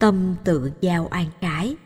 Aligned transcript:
tâm 0.00 0.34
tự 0.44 0.70
giao 0.80 1.06
an 1.06 1.26
trái 1.40 1.76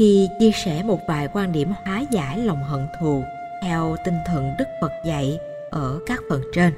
khi 0.00 0.28
chia 0.38 0.50
sẻ 0.50 0.82
một 0.82 1.00
vài 1.08 1.28
quan 1.32 1.52
điểm 1.52 1.72
hóa 1.84 2.02
giải 2.10 2.38
lòng 2.38 2.62
hận 2.62 2.86
thù 3.00 3.24
theo 3.62 3.96
tinh 4.04 4.14
thần 4.26 4.50
Đức 4.58 4.64
Phật 4.80 4.92
dạy 5.06 5.38
ở 5.70 6.00
các 6.06 6.20
phần 6.28 6.42
trên. 6.52 6.72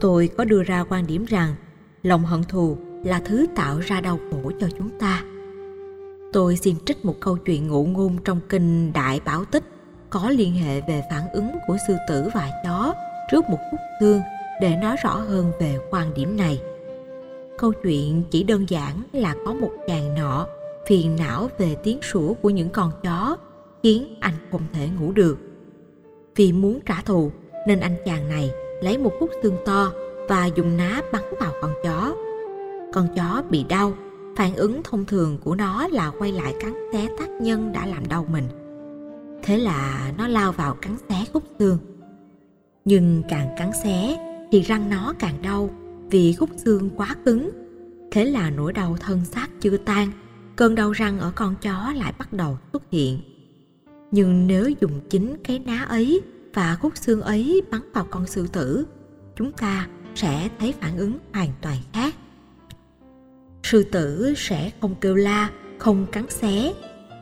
Tôi 0.00 0.30
có 0.36 0.44
đưa 0.44 0.62
ra 0.62 0.84
quan 0.88 1.06
điểm 1.06 1.24
rằng 1.24 1.54
lòng 2.02 2.24
hận 2.24 2.44
thù 2.44 2.76
là 3.04 3.20
thứ 3.24 3.46
tạo 3.56 3.78
ra 3.78 4.00
đau 4.00 4.18
khổ 4.30 4.52
cho 4.60 4.68
chúng 4.78 4.90
ta. 4.98 5.24
Tôi 6.32 6.56
xin 6.56 6.76
trích 6.86 7.04
một 7.04 7.14
câu 7.20 7.36
chuyện 7.36 7.68
ngụ 7.68 7.84
ngôn 7.84 8.16
trong 8.24 8.40
kinh 8.48 8.92
Đại 8.92 9.20
Bảo 9.24 9.44
Tích 9.44 9.64
có 10.10 10.30
liên 10.30 10.54
hệ 10.54 10.80
về 10.80 11.02
phản 11.10 11.30
ứng 11.32 11.50
của 11.66 11.76
sư 11.88 11.96
tử 12.08 12.28
và 12.34 12.50
chó 12.64 12.94
trước 13.30 13.44
một 13.50 13.58
khúc 13.70 13.80
thương 14.00 14.20
để 14.60 14.76
nói 14.76 14.96
rõ 15.02 15.14
hơn 15.14 15.52
về 15.60 15.78
quan 15.90 16.14
điểm 16.14 16.36
này. 16.36 16.60
Câu 17.58 17.72
chuyện 17.72 18.22
chỉ 18.30 18.42
đơn 18.42 18.70
giản 18.70 19.02
là 19.12 19.34
có 19.46 19.52
một 19.52 19.70
chàng 19.86 20.14
nọ 20.14 20.46
phiền 20.86 21.16
não 21.16 21.48
về 21.58 21.76
tiếng 21.82 22.02
sủa 22.02 22.34
của 22.34 22.50
những 22.50 22.70
con 22.70 22.92
chó 23.02 23.36
khiến 23.82 24.16
anh 24.20 24.34
không 24.50 24.62
thể 24.72 24.88
ngủ 25.00 25.12
được. 25.12 25.38
Vì 26.36 26.52
muốn 26.52 26.80
trả 26.86 27.02
thù, 27.04 27.30
nên 27.66 27.80
anh 27.80 27.96
chàng 28.04 28.28
này 28.28 28.50
lấy 28.82 28.98
một 28.98 29.12
khúc 29.20 29.30
xương 29.42 29.56
to 29.64 29.92
và 30.28 30.46
dùng 30.46 30.76
ná 30.76 31.02
bắn 31.12 31.22
vào 31.40 31.52
con 31.62 31.74
chó. 31.84 32.14
Con 32.92 33.08
chó 33.16 33.42
bị 33.50 33.64
đau, 33.68 33.94
phản 34.36 34.54
ứng 34.54 34.82
thông 34.82 35.04
thường 35.04 35.38
của 35.44 35.54
nó 35.54 35.88
là 35.88 36.12
quay 36.18 36.32
lại 36.32 36.54
cắn 36.60 36.74
xé 36.92 37.08
tác 37.18 37.28
nhân 37.28 37.72
đã 37.72 37.86
làm 37.86 38.08
đau 38.08 38.26
mình. 38.32 38.44
Thế 39.42 39.58
là 39.58 40.12
nó 40.18 40.28
lao 40.28 40.52
vào 40.52 40.74
cắn 40.74 40.96
xé 41.08 41.24
khúc 41.32 41.42
xương. 41.58 41.78
Nhưng 42.84 43.22
càng 43.28 43.54
cắn 43.58 43.70
xé 43.84 44.16
thì 44.52 44.60
răng 44.60 44.90
nó 44.90 45.14
càng 45.18 45.42
đau 45.42 45.70
vì 46.10 46.32
khúc 46.32 46.50
xương 46.56 46.90
quá 46.96 47.16
cứng. 47.24 47.50
Thế 48.10 48.24
là 48.24 48.50
nỗi 48.50 48.72
đau 48.72 48.96
thân 49.00 49.24
xác 49.24 49.48
chưa 49.60 49.76
tan 49.76 50.08
cơn 50.56 50.74
đau 50.74 50.92
răng 50.92 51.18
ở 51.18 51.32
con 51.34 51.54
chó 51.62 51.92
lại 51.96 52.12
bắt 52.18 52.32
đầu 52.32 52.58
xuất 52.72 52.82
hiện. 52.90 53.20
Nhưng 54.10 54.46
nếu 54.46 54.70
dùng 54.80 55.00
chính 55.10 55.36
cái 55.44 55.58
ná 55.58 55.82
ấy 55.82 56.20
và 56.54 56.76
khúc 56.76 56.96
xương 56.96 57.20
ấy 57.20 57.62
bắn 57.70 57.92
vào 57.92 58.06
con 58.10 58.26
sư 58.26 58.46
tử, 58.52 58.86
chúng 59.36 59.52
ta 59.52 59.88
sẽ 60.14 60.48
thấy 60.58 60.74
phản 60.80 60.96
ứng 60.96 61.18
hoàn 61.32 61.48
toàn 61.60 61.78
khác. 61.92 62.14
Sư 63.62 63.82
tử 63.82 64.34
sẽ 64.36 64.70
không 64.80 64.94
kêu 65.00 65.14
la, 65.14 65.50
không 65.78 66.06
cắn 66.12 66.30
xé. 66.30 66.72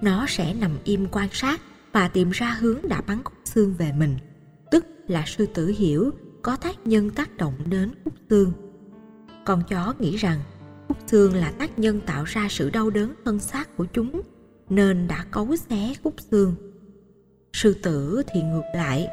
Nó 0.02 0.26
sẽ 0.28 0.54
nằm 0.54 0.70
im 0.84 1.06
quan 1.10 1.28
sát 1.32 1.60
và 1.92 2.08
tìm 2.08 2.30
ra 2.30 2.56
hướng 2.60 2.78
đã 2.88 3.00
bắn 3.06 3.22
khúc 3.24 3.34
xương 3.44 3.74
về 3.78 3.92
mình. 3.92 4.16
Tức 4.70 4.86
là 5.08 5.24
sư 5.26 5.46
tử 5.54 5.66
hiểu 5.66 6.10
có 6.42 6.56
tác 6.56 6.86
nhân 6.86 7.10
tác 7.10 7.36
động 7.36 7.54
đến 7.66 7.90
khúc 8.04 8.14
xương. 8.30 8.52
Con 9.44 9.62
chó 9.68 9.94
nghĩ 9.98 10.16
rằng 10.16 10.38
xương 11.06 11.34
là 11.34 11.52
tác 11.58 11.78
nhân 11.78 12.00
tạo 12.06 12.24
ra 12.24 12.46
sự 12.50 12.70
đau 12.70 12.90
đớn 12.90 13.14
thân 13.24 13.38
xác 13.38 13.76
của 13.76 13.86
chúng, 13.92 14.20
nên 14.68 15.08
đã 15.08 15.24
cấu 15.30 15.56
xé 15.56 15.94
khúc 16.02 16.14
xương. 16.30 16.54
Sư 17.52 17.76
tử 17.82 18.22
thì 18.32 18.42
ngược 18.42 18.62
lại, 18.74 19.08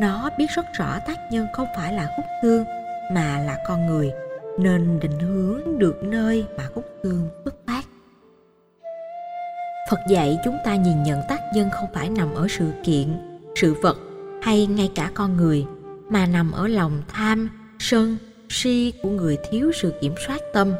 nó 0.00 0.30
biết 0.38 0.46
rất 0.56 0.66
rõ 0.78 0.98
tác 1.06 1.16
nhân 1.32 1.46
không 1.52 1.66
phải 1.76 1.94
là 1.94 2.12
khúc 2.16 2.24
xương, 2.42 2.64
mà 3.12 3.38
là 3.46 3.58
con 3.66 3.86
người, 3.86 4.10
nên 4.58 5.00
định 5.00 5.18
hướng 5.20 5.78
được 5.78 6.02
nơi 6.02 6.46
mà 6.58 6.68
khúc 6.74 6.84
xương 7.02 7.28
xuất 7.44 7.54
phát. 7.66 7.82
Phật 9.90 10.00
dạy 10.08 10.38
chúng 10.44 10.56
ta 10.64 10.76
nhìn 10.76 11.02
nhận 11.02 11.20
tác 11.28 11.40
nhân 11.54 11.70
không 11.72 11.88
phải 11.94 12.10
nằm 12.10 12.34
ở 12.34 12.46
sự 12.50 12.72
kiện, 12.84 13.08
sự 13.56 13.74
vật 13.74 13.98
hay 14.42 14.66
ngay 14.66 14.90
cả 14.94 15.10
con 15.14 15.36
người, 15.36 15.66
mà 16.08 16.26
nằm 16.26 16.52
ở 16.52 16.68
lòng 16.68 17.02
tham, 17.08 17.50
sân, 17.78 18.16
si 18.48 18.92
của 19.02 19.10
người 19.10 19.38
thiếu 19.50 19.72
sự 19.74 19.92
kiểm 20.00 20.14
soát 20.26 20.40
tâm 20.52 20.72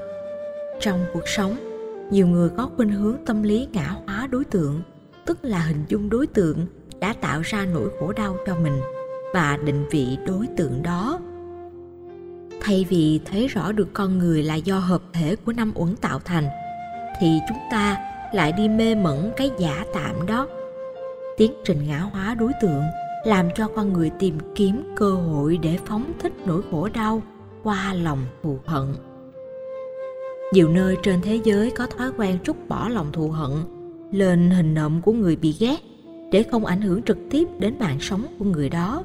trong 0.82 1.04
cuộc 1.12 1.28
sống. 1.28 1.56
Nhiều 2.10 2.26
người 2.26 2.48
có 2.56 2.70
khuynh 2.76 2.91
hướng 2.91 3.16
tâm 3.26 3.43
lý 3.43 3.69
ngã 3.72 3.94
hóa 4.06 4.26
đối 4.26 4.44
tượng, 4.44 4.82
tức 5.26 5.38
là 5.43 5.59
hình 5.59 5.84
dung 5.88 6.10
đối 6.10 6.26
tượng 6.26 6.66
đã 7.00 7.15
tạo 7.20 7.41
ra 7.41 7.66
nỗi 7.72 7.91
khổ 8.00 8.12
đau 8.12 8.37
cho 8.47 8.56
mình 8.56 8.81
và 9.34 9.59
định 9.65 9.84
vị 9.91 10.19
đối 10.26 10.47
tượng 10.56 10.82
đó. 10.82 11.20
Thay 12.60 12.87
vì 12.88 13.20
thấy 13.25 13.47
rõ 13.47 13.72
được 13.72 13.88
con 13.93 14.19
người 14.19 14.43
là 14.43 14.54
do 14.54 14.78
hợp 14.78 15.03
thể 15.12 15.37
của 15.37 15.53
năm 15.53 15.72
uẩn 15.75 15.97
tạo 15.97 16.19
thành, 16.25 16.48
thì 17.20 17.38
chúng 17.49 17.59
ta 17.70 17.97
lại 18.32 18.53
đi 18.53 18.69
mê 18.69 18.94
mẩn 18.94 19.32
cái 19.37 19.50
giả 19.59 19.84
tạm 19.94 20.26
đó. 20.26 20.49
Tiến 21.37 21.53
trình 21.64 21.87
ngã 21.88 21.99
hóa 21.99 22.34
đối 22.34 22.53
tượng 22.62 22.82
làm 23.25 23.49
cho 23.54 23.69
con 23.69 23.93
người 23.93 24.10
tìm 24.19 24.38
kiếm 24.54 24.94
cơ 24.97 25.10
hội 25.10 25.59
để 25.62 25.78
phóng 25.87 26.12
thích 26.20 26.32
nỗi 26.47 26.62
khổ 26.70 26.88
đau 26.94 27.22
qua 27.62 27.94
lòng 27.94 28.26
thù 28.43 28.59
hận 28.66 28.94
nhiều 30.53 30.69
nơi 30.69 30.97
trên 31.03 31.21
thế 31.23 31.41
giới 31.45 31.71
có 31.71 31.87
thói 31.87 32.11
quen 32.17 32.39
trút 32.45 32.57
bỏ 32.69 32.89
lòng 32.89 33.13
thù 33.13 33.29
hận, 33.29 33.51
lên 34.11 34.51
hình 34.51 34.75
nộm 34.75 35.01
của 35.03 35.13
người 35.13 35.37
bị 35.37 35.57
ghét 35.61 35.77
để 36.33 36.43
không 36.43 36.65
ảnh 36.65 36.81
hưởng 36.81 37.03
trực 37.03 37.19
tiếp 37.31 37.49
đến 37.59 37.79
mạng 37.79 38.01
sống 38.01 38.27
của 38.39 38.45
người 38.45 38.69
đó. 38.69 39.05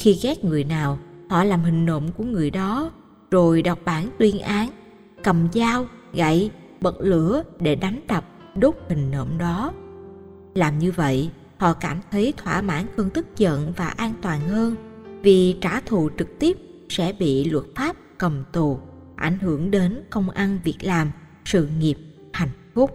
Khi 0.00 0.18
ghét 0.22 0.44
người 0.44 0.64
nào, 0.64 0.98
họ 1.30 1.44
làm 1.44 1.60
hình 1.60 1.86
nộm 1.86 2.08
của 2.16 2.24
người 2.24 2.50
đó, 2.50 2.90
rồi 3.30 3.62
đọc 3.62 3.78
bản 3.84 4.08
tuyên 4.18 4.38
án, 4.38 4.68
cầm 5.22 5.48
dao, 5.54 5.86
gậy, 6.12 6.50
bật 6.80 6.94
lửa 7.00 7.42
để 7.60 7.74
đánh 7.74 8.00
đập, 8.08 8.24
đốt 8.56 8.74
hình 8.88 9.10
nộm 9.10 9.28
đó. 9.38 9.72
Làm 10.54 10.78
như 10.78 10.92
vậy, 10.92 11.30
họ 11.58 11.72
cảm 11.72 12.00
thấy 12.10 12.32
thỏa 12.36 12.62
mãn 12.62 12.86
cơn 12.96 13.10
tức 13.10 13.26
giận 13.36 13.72
và 13.76 13.88
an 13.88 14.12
toàn 14.22 14.40
hơn 14.40 14.74
vì 15.22 15.56
trả 15.60 15.80
thù 15.80 16.10
trực 16.18 16.38
tiếp 16.38 16.58
sẽ 16.88 17.12
bị 17.18 17.44
luật 17.44 17.64
pháp 17.74 17.96
cầm 18.18 18.44
tù 18.52 18.78
ảnh 19.16 19.38
hưởng 19.38 19.70
đến 19.70 20.02
công 20.10 20.30
ăn 20.30 20.58
việc 20.64 20.76
làm, 20.82 21.10
sự 21.44 21.68
nghiệp, 21.78 21.96
hạnh 22.32 22.48
phúc. 22.74 22.90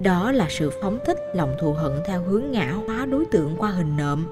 Đó 0.00 0.32
là 0.32 0.46
sự 0.50 0.70
phóng 0.82 0.98
thích 1.06 1.18
lòng 1.34 1.54
thù 1.60 1.72
hận 1.72 1.92
theo 2.06 2.22
hướng 2.22 2.50
ngã 2.50 2.72
hóa 2.86 3.06
đối 3.06 3.24
tượng 3.24 3.54
qua 3.58 3.70
hình 3.70 3.96
nộm. 3.96 4.24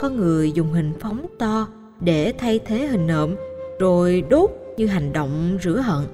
Có 0.00 0.08
người 0.08 0.52
dùng 0.52 0.72
hình 0.72 0.92
phóng 1.00 1.26
to 1.38 1.68
để 2.00 2.32
thay 2.38 2.60
thế 2.66 2.86
hình 2.86 3.06
nộm, 3.06 3.34
rồi 3.80 4.24
đốt 4.30 4.50
như 4.76 4.86
hành 4.86 5.12
động 5.12 5.58
rửa 5.62 5.76
hận. 5.76 6.06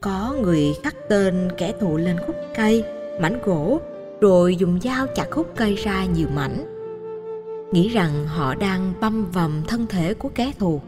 Có 0.00 0.34
người 0.42 0.74
khắc 0.82 0.94
tên 1.08 1.48
kẻ 1.56 1.72
thù 1.80 1.96
lên 1.96 2.16
khúc 2.26 2.36
cây, 2.56 2.84
mảnh 3.20 3.38
gỗ, 3.44 3.80
rồi 4.20 4.56
dùng 4.56 4.80
dao 4.80 5.06
chặt 5.14 5.26
khúc 5.30 5.52
cây 5.56 5.74
ra 5.74 6.04
nhiều 6.04 6.28
mảnh. 6.34 6.74
Nghĩ 7.72 7.88
rằng 7.88 8.26
họ 8.26 8.54
đang 8.54 8.92
băm 9.00 9.30
vằm 9.30 9.62
thân 9.68 9.86
thể 9.86 10.14
của 10.14 10.28
kẻ 10.28 10.52
thù 10.58 10.80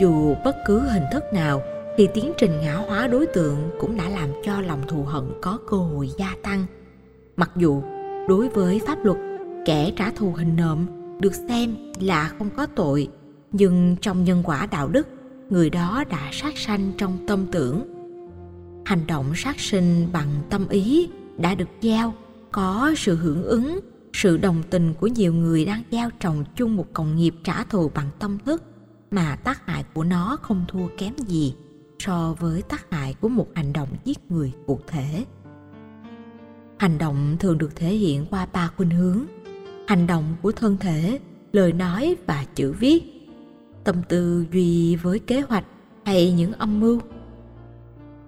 dù 0.00 0.34
bất 0.44 0.56
cứ 0.66 0.78
hình 0.78 1.04
thức 1.12 1.24
nào, 1.32 1.62
thì 1.96 2.08
tiến 2.14 2.32
trình 2.38 2.60
ngã 2.60 2.74
hóa 2.74 3.08
đối 3.08 3.26
tượng 3.26 3.70
cũng 3.80 3.96
đã 3.96 4.08
làm 4.08 4.28
cho 4.44 4.60
lòng 4.60 4.80
thù 4.88 5.02
hận 5.02 5.24
có 5.42 5.58
cơ 5.70 5.76
hội 5.76 6.10
gia 6.18 6.34
tăng. 6.42 6.66
Mặc 7.36 7.50
dù 7.56 7.82
đối 8.28 8.48
với 8.48 8.80
pháp 8.86 9.04
luật, 9.04 9.16
kẻ 9.66 9.92
trả 9.96 10.10
thù 10.10 10.32
hình 10.32 10.56
nộm 10.56 10.86
được 11.20 11.34
xem 11.34 11.76
là 12.00 12.32
không 12.38 12.50
có 12.56 12.66
tội, 12.66 13.08
nhưng 13.52 13.96
trong 14.00 14.24
nhân 14.24 14.42
quả 14.44 14.66
đạo 14.66 14.88
đức, 14.88 15.08
người 15.50 15.70
đó 15.70 16.04
đã 16.10 16.28
sát 16.32 16.58
sanh 16.58 16.92
trong 16.98 17.26
tâm 17.26 17.46
tưởng. 17.52 17.82
Hành 18.84 19.06
động 19.06 19.32
sát 19.34 19.60
sinh 19.60 20.08
bằng 20.12 20.28
tâm 20.50 20.68
ý 20.68 21.10
đã 21.38 21.54
được 21.54 21.68
giao, 21.80 22.14
có 22.52 22.92
sự 22.96 23.16
hưởng 23.16 23.44
ứng, 23.44 23.80
sự 24.12 24.36
đồng 24.36 24.62
tình 24.70 24.94
của 25.00 25.06
nhiều 25.06 25.34
người 25.34 25.64
đang 25.64 25.82
gieo 25.90 26.10
trồng 26.20 26.44
chung 26.56 26.76
một 26.76 26.86
cộng 26.92 27.16
nghiệp 27.16 27.34
trả 27.44 27.64
thù 27.64 27.90
bằng 27.94 28.08
tâm 28.18 28.38
thức 28.44 28.62
mà 29.12 29.36
tác 29.36 29.66
hại 29.66 29.84
của 29.94 30.04
nó 30.04 30.36
không 30.42 30.64
thua 30.68 30.88
kém 30.98 31.16
gì 31.16 31.54
so 31.98 32.34
với 32.38 32.62
tác 32.62 32.90
hại 32.90 33.14
của 33.20 33.28
một 33.28 33.46
hành 33.54 33.72
động 33.72 33.88
giết 34.04 34.30
người 34.30 34.52
cụ 34.66 34.80
thể. 34.86 35.24
Hành 36.78 36.98
động 36.98 37.36
thường 37.40 37.58
được 37.58 37.76
thể 37.76 37.88
hiện 37.88 38.26
qua 38.30 38.46
ba 38.52 38.70
khuynh 38.76 38.90
hướng. 38.90 39.24
Hành 39.88 40.06
động 40.06 40.36
của 40.42 40.52
thân 40.52 40.76
thể, 40.80 41.20
lời 41.52 41.72
nói 41.72 42.16
và 42.26 42.44
chữ 42.54 42.72
viết, 42.72 43.02
tâm 43.84 43.96
tư 44.08 44.46
duy 44.52 44.96
với 44.96 45.18
kế 45.18 45.40
hoạch 45.40 45.64
hay 46.04 46.32
những 46.32 46.52
âm 46.52 46.80
mưu. 46.80 47.00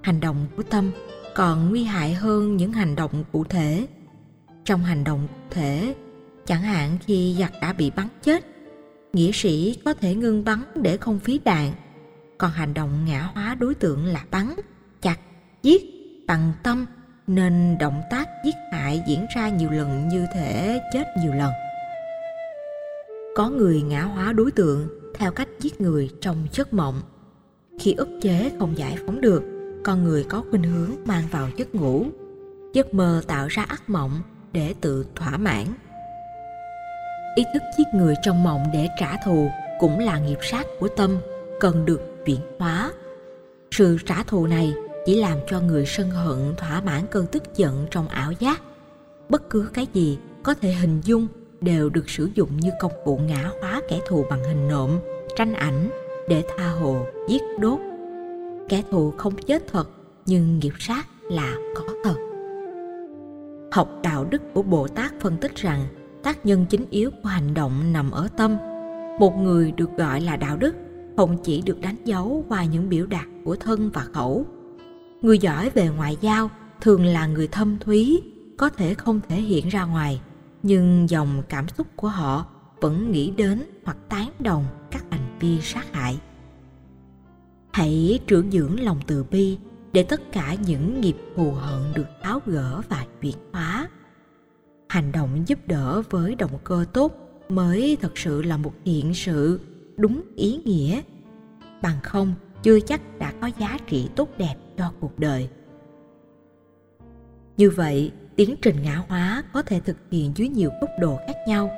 Hành 0.02 0.20
động 0.20 0.46
của 0.56 0.62
tâm 0.62 0.90
còn 1.34 1.70
nguy 1.70 1.84
hại 1.84 2.14
hơn 2.14 2.56
những 2.56 2.72
hành 2.72 2.96
động 2.96 3.24
cụ 3.32 3.44
thể. 3.44 3.86
Trong 4.64 4.80
hành 4.80 5.04
động 5.04 5.28
cụ 5.28 5.38
thể, 5.50 5.94
chẳng 6.46 6.62
hạn 6.62 6.98
khi 7.06 7.36
giặc 7.38 7.52
đã 7.60 7.72
bị 7.72 7.90
bắn 7.90 8.08
chết 8.22 8.53
nghĩa 9.14 9.32
sĩ 9.32 9.76
có 9.84 9.94
thể 9.94 10.14
ngưng 10.14 10.44
bắn 10.44 10.62
để 10.74 10.96
không 10.96 11.18
phí 11.18 11.40
đạn. 11.44 11.72
Còn 12.38 12.50
hành 12.50 12.74
động 12.74 13.04
ngã 13.04 13.22
hóa 13.22 13.54
đối 13.54 13.74
tượng 13.74 14.04
là 14.04 14.24
bắn, 14.30 14.54
chặt, 15.02 15.16
giết 15.62 15.82
bằng 16.26 16.52
tâm 16.62 16.86
nên 17.26 17.76
động 17.80 18.02
tác 18.10 18.28
giết 18.44 18.54
hại 18.72 19.02
diễn 19.08 19.26
ra 19.36 19.48
nhiều 19.48 19.70
lần 19.70 20.08
như 20.08 20.26
thể 20.34 20.80
chết 20.92 21.04
nhiều 21.22 21.32
lần. 21.32 21.52
Có 23.36 23.48
người 23.50 23.82
ngã 23.82 24.02
hóa 24.02 24.32
đối 24.32 24.50
tượng 24.50 24.88
theo 25.14 25.32
cách 25.32 25.48
giết 25.60 25.80
người 25.80 26.10
trong 26.20 26.46
giấc 26.52 26.72
mộng. 26.72 27.00
Khi 27.80 27.92
ức 27.92 28.08
chế 28.22 28.50
không 28.58 28.78
giải 28.78 28.98
phóng 29.06 29.20
được, 29.20 29.42
con 29.84 30.04
người 30.04 30.24
có 30.24 30.44
khuynh 30.50 30.62
hướng 30.62 30.90
mang 31.04 31.24
vào 31.30 31.48
giấc 31.56 31.74
ngủ. 31.74 32.06
Giấc 32.72 32.94
mơ 32.94 33.22
tạo 33.26 33.46
ra 33.48 33.62
ác 33.62 33.90
mộng 33.90 34.20
để 34.52 34.74
tự 34.80 35.06
thỏa 35.14 35.36
mãn 35.36 35.66
ý 37.34 37.44
thức 37.54 37.62
giết 37.78 37.86
người 37.94 38.14
trong 38.22 38.44
mộng 38.44 38.66
để 38.72 38.88
trả 39.00 39.16
thù 39.16 39.50
cũng 39.78 39.98
là 39.98 40.18
nghiệp 40.18 40.38
sát 40.42 40.66
của 40.80 40.88
tâm, 40.88 41.16
cần 41.60 41.84
được 41.84 42.00
chuyển 42.26 42.40
hóa. 42.58 42.92
Sự 43.70 43.98
trả 44.06 44.22
thù 44.22 44.46
này 44.46 44.74
chỉ 45.06 45.20
làm 45.20 45.38
cho 45.46 45.60
người 45.60 45.86
sân 45.86 46.10
hận 46.10 46.54
thỏa 46.56 46.80
mãn 46.80 47.06
cơn 47.10 47.26
tức 47.26 47.42
giận 47.56 47.86
trong 47.90 48.08
ảo 48.08 48.32
giác. 48.32 48.62
Bất 49.28 49.50
cứ 49.50 49.70
cái 49.74 49.86
gì 49.92 50.18
có 50.42 50.54
thể 50.54 50.72
hình 50.72 51.00
dung 51.04 51.28
đều 51.60 51.90
được 51.90 52.10
sử 52.10 52.30
dụng 52.34 52.56
như 52.56 52.70
công 52.80 52.92
cụ 53.04 53.16
ngã 53.16 53.50
hóa 53.60 53.80
kẻ 53.88 54.00
thù 54.06 54.24
bằng 54.30 54.44
hình 54.44 54.68
nộm, 54.68 54.98
tranh 55.36 55.54
ảnh 55.54 55.90
để 56.28 56.42
tha 56.56 56.68
hồ 56.70 57.06
giết 57.28 57.42
đốt. 57.58 57.78
Kẻ 58.68 58.82
thù 58.90 59.10
không 59.16 59.36
chết 59.36 59.62
thật, 59.72 59.88
nhưng 60.26 60.58
nghiệp 60.58 60.72
sát 60.78 61.06
là 61.22 61.56
có 61.74 61.84
thật. 62.04 62.16
Học 63.72 63.88
đạo 64.02 64.24
đức 64.24 64.42
của 64.54 64.62
bồ 64.62 64.88
tát 64.88 65.12
phân 65.20 65.36
tích 65.36 65.56
rằng 65.56 65.86
tác 66.24 66.46
nhân 66.46 66.66
chính 66.70 66.86
yếu 66.90 67.10
của 67.22 67.28
hành 67.28 67.54
động 67.54 67.92
nằm 67.92 68.10
ở 68.10 68.28
tâm. 68.36 68.56
Một 69.20 69.36
người 69.36 69.72
được 69.72 69.90
gọi 69.96 70.20
là 70.20 70.36
đạo 70.36 70.56
đức 70.56 70.74
không 71.16 71.38
chỉ 71.42 71.62
được 71.62 71.80
đánh 71.80 71.96
dấu 72.04 72.44
qua 72.48 72.64
những 72.64 72.88
biểu 72.88 73.06
đạt 73.06 73.26
của 73.44 73.56
thân 73.56 73.90
và 73.90 74.02
khẩu. 74.12 74.46
Người 75.22 75.38
giỏi 75.38 75.70
về 75.70 75.88
ngoại 75.88 76.16
giao 76.20 76.50
thường 76.80 77.04
là 77.04 77.26
người 77.26 77.48
thâm 77.48 77.78
thúy, 77.78 78.22
có 78.58 78.68
thể 78.68 78.94
không 78.94 79.20
thể 79.28 79.36
hiện 79.36 79.68
ra 79.68 79.84
ngoài, 79.84 80.20
nhưng 80.62 81.10
dòng 81.10 81.42
cảm 81.48 81.68
xúc 81.68 81.86
của 81.96 82.08
họ 82.08 82.46
vẫn 82.80 83.12
nghĩ 83.12 83.30
đến 83.30 83.62
hoặc 83.84 83.96
tán 84.08 84.30
đồng 84.38 84.64
các 84.90 85.04
hành 85.10 85.38
vi 85.40 85.60
sát 85.60 85.92
hại. 85.92 86.18
Hãy 87.72 88.20
trưởng 88.26 88.50
dưỡng 88.50 88.80
lòng 88.80 89.00
từ 89.06 89.24
bi 89.30 89.58
để 89.92 90.02
tất 90.02 90.32
cả 90.32 90.54
những 90.66 91.00
nghiệp 91.00 91.16
thù 91.36 91.52
hận 91.52 91.82
được 91.94 92.06
tháo 92.22 92.40
gỡ 92.46 92.80
và 92.88 93.04
chuyển 93.20 93.36
hóa 93.52 93.88
hành 94.94 95.12
động 95.12 95.42
giúp 95.46 95.58
đỡ 95.66 96.02
với 96.10 96.34
động 96.34 96.58
cơ 96.64 96.84
tốt 96.92 97.12
mới 97.48 97.96
thật 98.00 98.18
sự 98.18 98.42
là 98.42 98.56
một 98.56 98.72
thiện 98.84 99.14
sự 99.14 99.60
đúng 99.96 100.22
ý 100.36 100.60
nghĩa. 100.64 101.00
Bằng 101.82 101.96
không, 102.02 102.34
chưa 102.62 102.80
chắc 102.80 103.00
đã 103.18 103.32
có 103.40 103.50
giá 103.58 103.78
trị 103.86 104.08
tốt 104.16 104.28
đẹp 104.38 104.54
cho 104.78 104.92
cuộc 105.00 105.18
đời. 105.18 105.48
Như 107.56 107.70
vậy, 107.70 108.12
tiến 108.36 108.54
trình 108.62 108.82
ngã 108.82 109.02
hóa 109.08 109.44
có 109.52 109.62
thể 109.62 109.80
thực 109.80 109.96
hiện 110.10 110.32
dưới 110.34 110.48
nhiều 110.48 110.70
góc 110.80 110.90
độ 111.00 111.18
khác 111.26 111.36
nhau. 111.48 111.70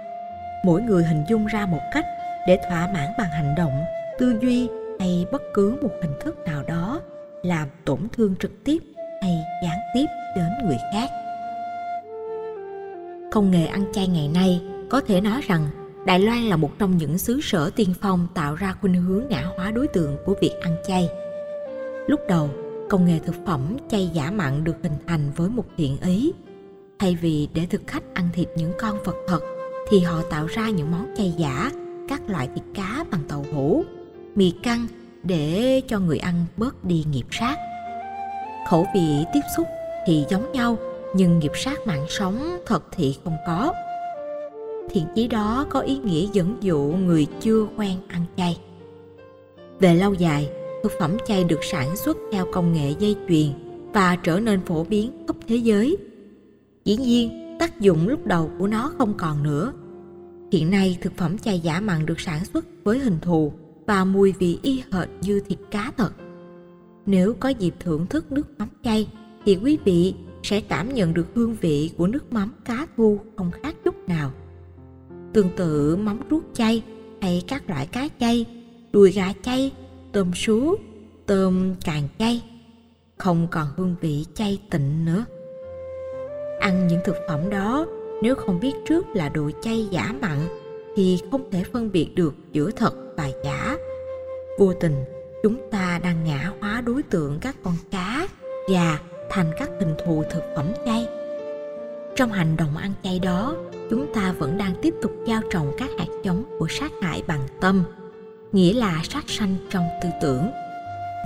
Mỗi 0.65 0.83
người 0.83 1.05
hình 1.05 1.25
dung 1.29 1.47
ra 1.47 1.67
một 1.67 1.83
cách 1.93 2.07
để 2.47 2.59
thỏa 2.69 2.93
mãn 2.93 3.11
bằng 3.19 3.31
hành 3.31 3.55
động, 3.57 3.85
tư 4.19 4.39
duy 4.43 4.69
hay 5.01 5.27
bất 5.33 5.43
cứ 5.55 5.79
một 5.83 5.93
hình 6.03 6.15
thức 6.21 6.39
nào 6.39 6.62
đó 6.62 7.01
làm 7.43 7.69
tổn 7.85 7.99
thương 8.12 8.37
trực 8.37 8.65
tiếp 8.65 8.79
hay 9.23 9.39
gián 9.62 9.79
tiếp 9.95 10.07
đến 10.37 10.49
người 10.65 10.79
khác 10.93 11.25
công 13.37 13.50
nghệ 13.50 13.67
ăn 13.67 13.85
chay 13.93 14.09
ngày 14.09 14.29
nay 14.29 14.61
có 14.91 15.00
thể 15.00 15.21
nói 15.21 15.41
rằng 15.47 15.69
Đài 16.06 16.21
Loan 16.21 16.43
là 16.43 16.56
một 16.56 16.79
trong 16.79 16.97
những 16.97 17.19
xứ 17.19 17.41
sở 17.43 17.71
tiên 17.71 17.94
phong 18.00 18.27
tạo 18.35 18.55
ra 18.55 18.75
khuynh 18.81 18.94
hướng 18.94 19.23
ngã 19.29 19.44
hóa 19.56 19.71
đối 19.71 19.88
tượng 19.88 20.17
của 20.25 20.35
việc 20.41 20.53
ăn 20.61 20.77
chay. 20.88 21.09
Lúc 22.06 22.21
đầu, 22.29 22.50
công 22.91 23.05
nghệ 23.05 23.19
thực 23.27 23.35
phẩm 23.47 23.77
chay 23.91 24.11
giả 24.12 24.31
mặn 24.31 24.65
được 24.65 24.77
hình 24.83 24.93
thành 25.06 25.31
với 25.37 25.49
một 25.49 25.65
thiện 25.77 25.97
ý. 26.00 26.33
Thay 26.99 27.17
vì 27.21 27.49
để 27.55 27.67
thực 27.71 27.83
khách 27.87 28.15
ăn 28.15 28.29
thịt 28.33 28.49
những 28.56 28.73
con 28.79 29.03
vật 29.05 29.17
thật, 29.29 29.41
thì 29.88 30.00
họ 30.00 30.23
tạo 30.31 30.47
ra 30.47 30.71
những 30.71 30.91
món 30.91 31.15
chay 31.17 31.35
giả, 31.37 31.71
các 32.09 32.31
loại 32.31 32.49
thịt 32.55 32.65
cá 32.75 33.05
bằng 33.11 33.23
tàu 33.29 33.44
hũ, 33.53 33.85
mì 34.35 34.50
căng 34.62 34.87
để 35.23 35.81
cho 35.88 35.99
người 35.99 36.19
ăn 36.19 36.44
bớt 36.56 36.85
đi 36.85 37.05
nghiệp 37.11 37.27
sát. 37.31 37.56
Khẩu 38.69 38.87
vị 38.94 39.25
tiếp 39.35 39.43
xúc 39.56 39.67
thì 40.06 40.25
giống 40.31 40.53
nhau, 40.53 40.77
nhưng 41.17 41.39
nghiệp 41.39 41.53
sát 41.55 41.87
mạng 41.87 42.07
sống 42.09 42.59
thật 42.67 42.83
thì 42.93 43.17
không 43.25 43.37
có. 43.47 43.73
Thiện 44.91 45.05
chí 45.15 45.29
đó 45.29 45.67
có 45.71 45.81
ý 45.81 45.99
nghĩa 45.99 46.27
dẫn 46.33 46.57
dụ 46.61 46.79
người 46.79 47.27
chưa 47.41 47.67
quen 47.77 47.99
ăn 48.09 48.25
chay. 48.37 48.59
Về 49.81 49.95
lâu 49.95 50.15
dài, 50.15 50.51
thực 50.83 50.93
phẩm 50.99 51.17
chay 51.27 51.45
được 51.45 51.65
sản 51.65 51.97
xuất 51.97 52.17
theo 52.33 52.47
công 52.53 52.73
nghệ 52.73 52.95
dây 52.99 53.17
chuyền 53.29 53.47
và 53.93 54.17
trở 54.17 54.41
nên 54.41 54.61
phổ 54.67 54.85
biến 54.85 55.25
khắp 55.27 55.37
thế 55.47 55.57
giới. 55.57 55.97
Dĩ 56.85 56.97
nhiên, 56.97 57.57
tác 57.61 57.81
dụng 57.81 58.09
lúc 58.09 58.27
đầu 58.27 58.51
của 58.59 58.67
nó 58.67 58.93
không 58.99 59.15
còn 59.19 59.43
nữa. 59.43 59.73
Hiện 60.53 60.71
nay, 60.71 60.99
thực 61.01 61.17
phẩm 61.17 61.39
chay 61.39 61.61
giả 61.61 61.81
mặn 61.81 62.07
được 62.07 62.21
sản 62.21 62.45
xuất 62.45 62.67
với 62.85 62.99
hình 62.99 63.19
thù 63.23 63.53
và 63.87 64.05
mùi 64.05 64.33
vị 64.33 64.59
y 64.62 64.83
hệt 64.93 65.09
như 65.21 65.41
thịt 65.41 65.59
cá 65.71 65.93
thật. 65.97 66.12
Nếu 67.07 67.35
có 67.41 67.49
dịp 67.49 67.75
thưởng 67.81 68.07
thức 68.07 68.33
nước 68.33 68.59
mắm 68.59 68.69
chay, 68.85 69.09
thì 69.45 69.59
quý 69.62 69.79
vị 69.85 70.15
sẽ 70.47 70.61
cảm 70.61 70.95
nhận 70.95 71.15
được 71.15 71.27
hương 71.35 71.57
vị 71.61 71.91
của 71.97 72.07
nước 72.07 72.33
mắm 72.33 72.53
cá 72.65 72.87
thu 72.97 73.21
không 73.37 73.51
khác 73.63 73.77
chút 73.85 74.09
nào 74.09 74.33
tương 75.33 75.51
tự 75.57 75.97
mắm 75.97 76.21
ruốc 76.31 76.43
chay 76.55 76.83
hay 77.23 77.43
các 77.49 77.71
loại 77.71 77.87
cá 77.87 78.09
chay, 78.21 78.47
đùi 78.93 79.13
gà 79.13 79.33
chay, 79.43 79.73
tôm 80.13 80.35
sú, 80.35 80.75
tôm 81.27 81.75
càng 81.85 82.09
chay, 82.19 82.43
không 83.17 83.49
còn 83.51 83.67
hương 83.77 83.97
vị 84.01 84.27
chay 84.35 84.61
tịnh 84.71 85.05
nữa. 85.05 85.25
Ăn 86.61 86.87
những 86.87 87.01
thực 87.05 87.17
phẩm 87.29 87.51
đó 87.51 87.87
nếu 88.23 88.35
không 88.35 88.61
biết 88.61 88.73
trước 88.89 89.07
là 89.15 89.29
đồ 89.29 89.51
chay 89.63 89.89
giả 89.91 90.15
mặn 90.23 90.39
thì 90.97 91.19
không 91.31 91.51
thể 91.51 91.65
phân 91.73 91.93
biệt 91.93 92.15
được 92.15 92.35
giữa 92.53 92.71
thật 92.71 92.95
và 93.17 93.31
giả. 93.45 93.77
Vô 94.59 94.73
tình, 94.81 95.05
chúng 95.43 95.57
ta 95.71 96.01
đang 96.03 96.25
ngã 96.25 96.53
hóa 96.61 96.81
đối 96.81 97.03
tượng 97.03 97.39
các 97.41 97.57
con 97.63 97.75
cá, 97.91 98.29
gà 98.69 98.99
thành 99.37 99.50
các 99.56 99.71
tình 99.81 99.94
thù 100.05 100.23
thực 100.31 100.43
phẩm 100.56 100.67
chay. 100.87 101.09
Trong 102.17 102.33
hành 102.33 102.56
động 102.56 102.77
ăn 102.77 102.93
chay 103.03 103.19
đó, 103.19 103.55
chúng 103.91 104.12
ta 104.15 104.35
vẫn 104.38 104.59
đang 104.59 104.75
tiếp 104.83 104.94
tục 105.03 105.12
gieo 105.27 105.41
trồng 105.50 105.73
các 105.79 105.91
hạt 105.99 106.06
giống 106.23 106.44
của 106.59 106.67
sát 106.71 106.93
hại 107.03 107.23
bằng 107.27 107.40
tâm 107.61 107.85
nghĩa 108.52 108.73
là 108.73 109.00
sát 109.02 109.25
sanh 109.26 109.57
trong 109.71 109.85
tư 110.02 110.09
tưởng. 110.23 110.50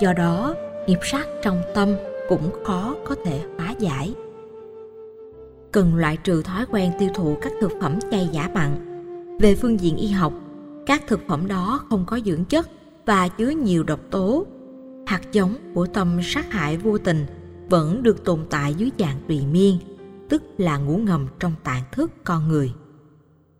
Do 0.01 0.13
đó 0.13 0.55
nghiệp 0.87 0.99
sát 1.03 1.27
trong 1.41 1.61
tâm 1.75 1.95
cũng 2.29 2.51
khó 2.63 2.95
có 3.05 3.15
thể 3.25 3.39
hóa 3.57 3.75
giải. 3.79 4.13
Cần 5.71 5.95
loại 5.95 6.17
trừ 6.17 6.43
thói 6.43 6.65
quen 6.71 6.91
tiêu 6.99 7.09
thụ 7.15 7.37
các 7.41 7.51
thực 7.61 7.71
phẩm 7.81 7.99
chay 8.11 8.29
giả 8.31 8.49
mặn 8.53 8.71
về 9.39 9.55
phương 9.55 9.79
diện 9.79 9.97
y 9.97 10.07
học 10.07 10.33
các 10.85 11.03
thực 11.07 11.19
phẩm 11.27 11.47
đó 11.47 11.81
không 11.89 12.05
có 12.07 12.19
dưỡng 12.25 12.45
chất 12.45 12.69
và 13.05 13.27
chứa 13.27 13.49
nhiều 13.49 13.83
độc 13.83 13.99
tố 14.09 14.45
hạt 15.05 15.21
giống 15.31 15.55
của 15.73 15.85
tâm 15.85 16.19
sát 16.23 16.51
hại 16.51 16.77
vô 16.77 16.97
tình 16.97 17.25
vẫn 17.71 18.03
được 18.03 18.25
tồn 18.25 18.39
tại 18.49 18.73
dưới 18.73 18.91
dạng 18.99 19.17
tùy 19.27 19.45
miên 19.45 19.79
tức 20.29 20.43
là 20.57 20.77
ngủ 20.77 20.97
ngầm 20.97 21.27
trong 21.39 21.53
tạng 21.63 21.83
thức 21.91 22.11
con 22.23 22.47
người. 22.47 22.73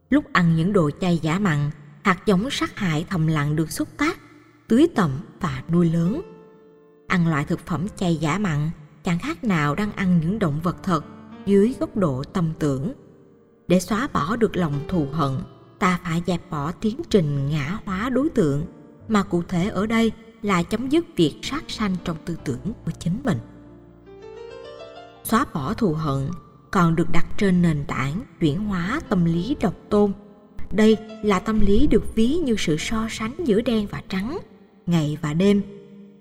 Lúc 0.10 0.26
ăn 0.34 0.56
những 0.56 0.74
đồ 0.74 0.90
chay 1.02 1.18
giả 1.18 1.40
mặn, 1.40 1.72
hạt 2.04 2.26
giống 2.26 2.50
sát 2.52 2.78
hại 2.78 3.06
thầm 3.10 3.28
lặng 3.28 3.56
được 3.56 3.72
xúc 3.72 3.88
tác, 3.98 4.20
tưới 4.68 4.88
tẩm 4.96 5.12
và 5.40 5.64
nuôi 5.72 5.92
lớn. 5.92 6.22
Ăn 7.08 7.28
loại 7.28 7.46
thực 7.46 7.60
phẩm 7.60 7.88
chay 7.96 8.16
giả 8.16 8.38
mặn 8.38 8.70
chẳng 9.04 9.20
khác 9.20 9.44
nào 9.44 9.76
đang 9.76 9.92
ăn 9.92 10.20
những 10.20 10.40
động 10.40 10.60
vật 10.64 10.78
thật 10.84 11.06
dưới 11.46 11.76
góc 11.80 11.98
độ 11.98 12.24
tâm 12.24 12.50
tưởng. 12.60 12.94
Để 13.68 13.80
xóa 13.80 14.08
bỏ 14.14 14.36
được 14.36 14.58
lòng 14.58 14.80
thù 14.88 15.08
hận, 15.12 15.32
ta 15.80 16.00
phải 16.04 16.24
dẹp 16.28 16.50
bỏ 16.50 16.72
tiến 16.72 17.02
trình 17.10 17.50
ngã 17.50 17.80
hóa 17.86 18.10
đối 18.10 18.30
tượng, 18.30 18.66
mà 19.08 19.24
cụ 19.24 19.44
thể 19.48 19.70
ở 19.70 19.86
đây 19.86 20.12
là 20.42 20.64
chấm 20.64 20.90
dứt 20.90 21.06
việc 21.16 21.40
sát 21.42 21.64
sanh 21.68 21.96
trong 22.04 22.18
tư 22.26 22.38
tưởng 22.44 22.74
của 22.86 22.92
chính 23.00 23.20
mình. 23.24 23.38
Xóa 25.24 25.46
bỏ 25.54 25.74
thù 25.74 25.94
hận 25.94 26.30
còn 26.72 26.96
được 26.96 27.08
đặt 27.12 27.26
trên 27.38 27.62
nền 27.62 27.84
tảng 27.88 28.22
chuyển 28.40 28.60
hóa 28.60 29.02
tâm 29.10 29.26
lý 29.26 29.56
độc 29.62 29.74
tôn. 29.90 30.12
Đây 30.72 30.98
là 31.24 31.40
tâm 31.40 31.60
lý 31.60 31.88
được 31.88 32.16
ví 32.16 32.28
như 32.28 32.56
sự 32.58 32.78
so 32.80 33.08
sánh 33.10 33.36
giữa 33.46 33.62
đen 33.62 33.88
và 33.92 34.02
trắng, 34.10 34.38
ngày 34.86 35.18
và 35.22 35.34
đêm, 35.34 35.62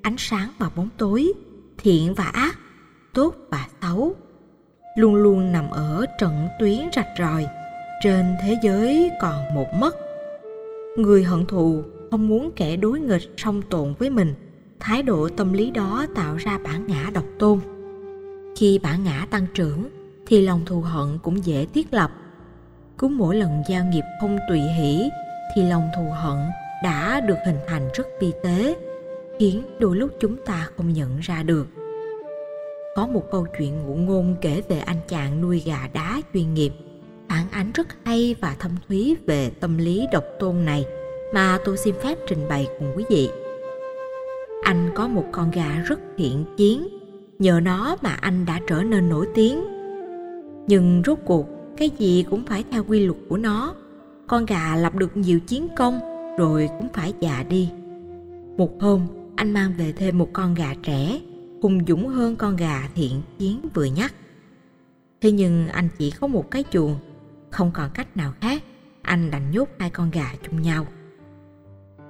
ánh 0.02 0.16
sáng 0.18 0.50
và 0.58 0.70
bóng 0.76 0.88
tối, 0.96 1.32
thiện 1.78 2.14
và 2.14 2.24
ác, 2.24 2.58
tốt 3.12 3.34
và 3.50 3.66
xấu. 3.82 4.14
Luôn 4.96 5.14
luôn 5.14 5.52
nằm 5.52 5.70
ở 5.70 6.06
trận 6.18 6.48
tuyến 6.60 6.78
rạch 6.96 7.08
ròi, 7.18 7.46
trên 8.02 8.24
thế 8.42 8.56
giới 8.62 9.10
còn 9.20 9.54
một 9.54 9.66
mất. 9.80 9.96
Người 10.96 11.24
hận 11.24 11.46
thù 11.46 11.82
không 12.10 12.28
muốn 12.28 12.50
kẻ 12.56 12.76
đối 12.76 13.00
nghịch 13.00 13.34
song 13.36 13.62
tồn 13.62 13.94
với 13.98 14.10
mình, 14.10 14.34
thái 14.80 15.02
độ 15.02 15.28
tâm 15.28 15.52
lý 15.52 15.70
đó 15.70 16.06
tạo 16.14 16.36
ra 16.36 16.58
bản 16.58 16.86
ngã 16.86 17.10
độc 17.14 17.24
tôn. 17.38 17.60
Khi 18.56 18.78
bản 18.78 19.04
ngã 19.04 19.26
tăng 19.30 19.46
trưởng, 19.54 19.88
thì 20.26 20.42
lòng 20.42 20.64
thù 20.66 20.80
hận 20.80 21.18
cũng 21.22 21.44
dễ 21.44 21.66
thiết 21.74 21.94
lập. 21.94 22.10
Cứ 22.98 23.08
mỗi 23.08 23.36
lần 23.36 23.62
giao 23.68 23.84
nghiệp 23.84 24.04
không 24.20 24.38
tùy 24.48 24.60
hỷ 24.60 25.10
thì 25.54 25.62
lòng 25.62 25.88
thù 25.96 26.10
hận 26.22 26.38
đã 26.82 27.20
được 27.20 27.38
hình 27.46 27.58
thành 27.68 27.88
rất 27.94 28.06
vi 28.20 28.32
tế 28.42 28.76
khiến 29.38 29.62
đôi 29.78 29.96
lúc 29.96 30.10
chúng 30.20 30.36
ta 30.46 30.68
không 30.76 30.92
nhận 30.92 31.18
ra 31.20 31.42
được. 31.42 31.66
Có 32.96 33.06
một 33.06 33.22
câu 33.30 33.46
chuyện 33.58 33.82
ngụ 33.86 33.94
ngôn 33.94 34.36
kể 34.40 34.62
về 34.68 34.78
anh 34.78 35.00
chàng 35.08 35.40
nuôi 35.40 35.62
gà 35.66 35.88
đá 35.92 36.20
chuyên 36.34 36.54
nghiệp. 36.54 36.72
Phản 37.28 37.46
ánh 37.50 37.72
rất 37.72 37.86
hay 38.04 38.36
và 38.40 38.56
thâm 38.58 38.70
thúy 38.88 39.16
về 39.26 39.50
tâm 39.60 39.78
lý 39.78 40.06
độc 40.12 40.24
tôn 40.38 40.64
này 40.64 40.84
mà 41.34 41.58
tôi 41.64 41.76
xin 41.76 41.94
phép 42.02 42.18
trình 42.28 42.48
bày 42.48 42.68
cùng 42.78 42.92
quý 42.96 43.04
vị. 43.10 43.30
Anh 44.62 44.90
có 44.94 45.08
một 45.08 45.24
con 45.32 45.50
gà 45.50 45.82
rất 45.86 46.00
thiện 46.16 46.44
chiến 46.56 46.99
nhờ 47.40 47.60
nó 47.62 47.96
mà 48.02 48.10
anh 48.10 48.46
đã 48.46 48.60
trở 48.66 48.82
nên 48.82 49.08
nổi 49.08 49.26
tiếng. 49.34 49.64
Nhưng 50.66 51.02
rốt 51.06 51.18
cuộc, 51.24 51.46
cái 51.76 51.90
gì 51.98 52.24
cũng 52.30 52.44
phải 52.46 52.64
theo 52.70 52.84
quy 52.84 53.06
luật 53.06 53.18
của 53.28 53.36
nó. 53.36 53.74
Con 54.26 54.46
gà 54.46 54.76
lập 54.76 54.94
được 54.94 55.16
nhiều 55.16 55.40
chiến 55.40 55.68
công, 55.76 56.00
rồi 56.38 56.68
cũng 56.78 56.88
phải 56.92 57.14
già 57.20 57.44
đi. 57.48 57.70
Một 58.56 58.80
hôm, 58.80 59.06
anh 59.36 59.52
mang 59.52 59.72
về 59.78 59.92
thêm 59.92 60.18
một 60.18 60.28
con 60.32 60.54
gà 60.54 60.74
trẻ, 60.82 61.20
hùng 61.62 61.80
dũng 61.88 62.08
hơn 62.08 62.36
con 62.36 62.56
gà 62.56 62.88
thiện 62.94 63.22
chiến 63.38 63.60
vừa 63.74 63.84
nhắc. 63.84 64.14
Thế 65.20 65.32
nhưng 65.32 65.68
anh 65.68 65.88
chỉ 65.98 66.10
có 66.10 66.26
một 66.26 66.50
cái 66.50 66.64
chuồng, 66.70 66.96
không 67.50 67.70
còn 67.74 67.90
cách 67.94 68.16
nào 68.16 68.32
khác, 68.40 68.62
anh 69.02 69.30
đành 69.30 69.50
nhốt 69.50 69.68
hai 69.78 69.90
con 69.90 70.10
gà 70.10 70.32
chung 70.42 70.62
nhau. 70.62 70.86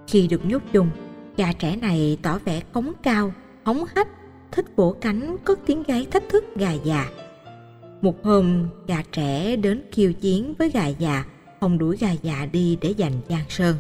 Khi 0.09 0.27
được 0.27 0.47
nhốt 0.47 0.63
chung, 0.73 0.91
gà 1.37 1.53
trẻ 1.53 1.77
này 1.77 2.19
tỏ 2.23 2.39
vẻ 2.45 2.61
cống 2.73 2.93
cao, 3.03 3.33
hống 3.65 3.85
hách 3.95 4.09
thích 4.53 4.67
vỗ 4.77 4.95
cánh, 5.01 5.37
có 5.45 5.55
tiếng 5.67 5.83
gáy 5.83 6.07
thách 6.11 6.29
thức, 6.29 6.45
gà 6.57 6.73
già. 6.73 7.11
Một 8.03 8.25
hôm, 8.25 8.69
gà 8.87 9.03
trẻ 9.13 9.57
đến 9.57 9.83
khiêu 9.93 10.13
chiến 10.13 10.55
với 10.59 10.71
gà 10.71 10.87
già, 10.87 11.25
không 11.61 11.79
đuổi 11.79 11.97
gà 11.97 12.13
già 12.23 12.47
đi 12.53 12.79
để 12.81 12.95
giành 12.99 13.21
giang 13.29 13.45
sơn. 13.49 13.77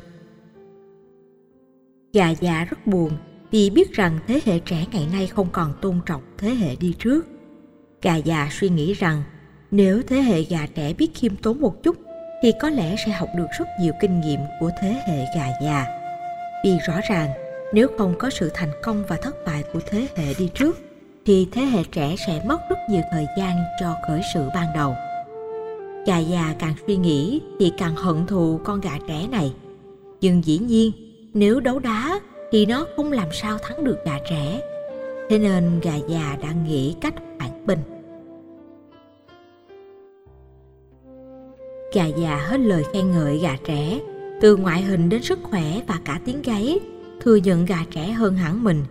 Gà 2.12 2.30
già 2.30 2.64
rất 2.64 2.86
buồn, 2.86 3.10
vì 3.50 3.70
biết 3.70 3.92
rằng 3.92 4.18
thế 4.26 4.40
hệ 4.44 4.58
trẻ 4.58 4.86
ngày 4.92 5.08
nay 5.12 5.26
không 5.26 5.48
còn 5.52 5.72
tôn 5.80 6.00
trọng 6.06 6.22
thế 6.38 6.50
hệ 6.50 6.76
đi 6.76 6.94
trước. 6.98 7.26
Gà 8.02 8.16
già 8.16 8.48
suy 8.50 8.68
nghĩ 8.68 8.92
rằng, 8.92 9.22
nếu 9.70 10.02
thế 10.02 10.16
hệ 10.16 10.42
gà 10.42 10.66
trẻ 10.74 10.92
biết 10.98 11.10
khiêm 11.14 11.36
tốn 11.36 11.60
một 11.60 11.82
chút, 11.82 11.96
thì 12.42 12.52
có 12.60 12.68
lẽ 12.68 12.96
sẽ 13.06 13.12
học 13.12 13.28
được 13.36 13.46
rất 13.58 13.66
nhiều 13.80 13.92
kinh 14.00 14.20
nghiệm 14.20 14.40
của 14.60 14.70
thế 14.80 15.02
hệ 15.08 15.24
gà 15.36 15.46
già. 15.62 15.86
Vì 16.64 16.78
rõ 16.86 17.00
ràng 17.08 17.30
nếu 17.72 17.88
không 17.98 18.14
có 18.18 18.30
sự 18.30 18.50
thành 18.54 18.70
công 18.82 19.04
và 19.08 19.16
thất 19.16 19.44
bại 19.46 19.64
của 19.72 19.80
thế 19.86 20.06
hệ 20.16 20.34
đi 20.38 20.50
trước, 20.54 20.78
thì 21.26 21.48
thế 21.52 21.62
hệ 21.62 21.82
trẻ 21.92 22.14
sẽ 22.26 22.42
mất 22.46 22.58
rất 22.70 22.76
nhiều 22.90 23.02
thời 23.12 23.26
gian 23.38 23.56
cho 23.80 23.94
khởi 24.08 24.20
sự 24.34 24.40
ban 24.54 24.66
đầu. 24.74 24.94
Gà 26.06 26.18
già 26.18 26.54
càng 26.58 26.74
suy 26.86 26.96
nghĩ 26.96 27.40
thì 27.58 27.72
càng 27.78 27.96
hận 27.96 28.26
thù 28.26 28.60
con 28.64 28.80
gà 28.80 28.98
trẻ 29.08 29.26
này. 29.30 29.52
Nhưng 30.20 30.44
dĩ 30.44 30.58
nhiên, 30.58 30.92
nếu 31.34 31.60
đấu 31.60 31.78
đá 31.78 32.20
thì 32.52 32.66
nó 32.66 32.86
không 32.96 33.12
làm 33.12 33.28
sao 33.32 33.58
thắng 33.58 33.84
được 33.84 33.98
gà 34.04 34.18
trẻ. 34.30 34.60
Thế 35.30 35.38
nên 35.38 35.80
gà 35.82 35.94
già 36.08 36.36
đã 36.42 36.52
nghĩ 36.66 36.94
cách 37.00 37.14
phản 37.38 37.66
binh. 37.66 37.78
Gà 41.94 42.06
già 42.06 42.36
hết 42.36 42.60
lời 42.60 42.84
khen 42.92 43.10
ngợi 43.10 43.38
gà 43.38 43.56
trẻ, 43.64 44.00
từ 44.40 44.56
ngoại 44.56 44.82
hình 44.82 45.08
đến 45.08 45.22
sức 45.22 45.38
khỏe 45.42 45.80
và 45.86 45.98
cả 46.04 46.20
tiếng 46.24 46.42
gáy 46.42 46.78
thừa 47.20 47.36
nhận 47.36 47.64
gà 47.64 47.84
trẻ 47.90 48.12
hơn 48.12 48.36
hẳn 48.36 48.64
mình. 48.64 48.84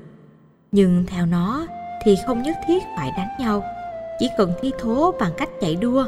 Nhưng 0.72 1.04
theo 1.08 1.26
nó 1.26 1.68
thì 2.06 2.16
không 2.28 2.44
nhất 2.44 2.56
thiết 2.68 2.84
phải 2.98 3.12
đánh 3.18 3.30
nhau. 3.40 3.64
Chỉ 4.20 4.28
cần 4.38 4.54
thi 4.62 4.72
thố 4.80 5.12
bằng 5.20 5.32
cách 5.38 5.50
chạy 5.62 5.76
đua. 5.76 6.06